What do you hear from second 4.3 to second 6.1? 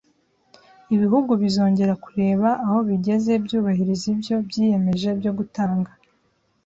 byiyemeje byo gutanga